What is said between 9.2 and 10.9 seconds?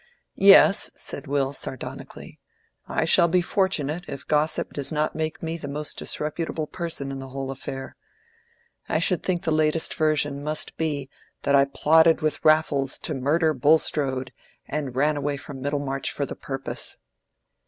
think the latest version must